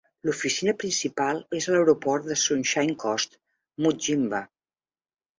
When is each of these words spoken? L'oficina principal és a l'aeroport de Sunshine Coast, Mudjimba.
L'oficina 0.27 0.73
principal 0.83 1.41
és 1.59 1.67
a 1.71 1.75
l'aeroport 1.75 2.25
de 2.29 2.37
Sunshine 2.43 2.95
Coast, 3.03 3.37
Mudjimba. 3.87 4.41